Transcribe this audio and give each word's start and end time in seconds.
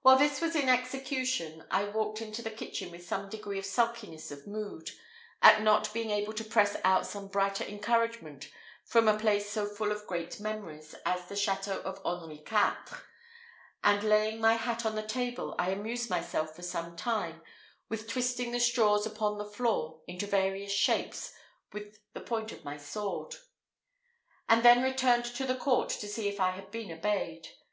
While 0.00 0.16
this 0.18 0.40
was 0.40 0.56
in 0.56 0.68
execution, 0.68 1.62
I 1.70 1.84
walked 1.84 2.20
into 2.20 2.42
the 2.42 2.50
kitchen 2.50 2.90
with 2.90 3.06
some 3.06 3.28
degree 3.28 3.60
of 3.60 3.64
sulkiness 3.64 4.32
of 4.32 4.44
mood, 4.44 4.90
at 5.40 5.62
not 5.62 5.94
being 5.94 6.10
able 6.10 6.32
to 6.32 6.42
press 6.42 6.76
out 6.82 7.06
some 7.06 7.28
brighter 7.28 7.62
encouragement 7.62 8.48
from 8.84 9.06
a 9.06 9.16
place 9.16 9.52
so 9.52 9.66
full 9.68 9.92
of 9.92 10.08
great 10.08 10.40
memories 10.40 10.96
as 11.06 11.26
the 11.26 11.36
château 11.36 11.80
of 11.82 12.04
Henri 12.04 12.38
Quatre, 12.38 13.04
and 13.84 14.02
laying 14.02 14.40
my 14.40 14.54
hat 14.54 14.84
on 14.84 14.96
the 14.96 15.06
table, 15.06 15.54
I 15.60 15.70
amused 15.70 16.10
myself, 16.10 16.56
for 16.56 16.62
some 16.62 16.96
time, 16.96 17.40
with 17.88 18.08
twisting 18.08 18.50
the 18.50 18.58
straws 18.58 19.06
upon 19.06 19.38
the 19.38 19.44
floor 19.48 20.00
into 20.08 20.26
various 20.26 20.72
shapes 20.72 21.34
with 21.72 22.00
the 22.14 22.20
point 22.20 22.50
of 22.50 22.64
my 22.64 22.78
sword; 22.78 23.36
and 24.48 24.64
then 24.64 24.82
returned 24.82 25.26
to 25.26 25.46
the 25.46 25.54
court 25.54 25.90
to 25.90 26.08
see 26.08 26.26
if 26.28 26.40
I 26.40 26.50
had 26.50 26.72
been 26.72 26.90
obeyed. 26.90 27.46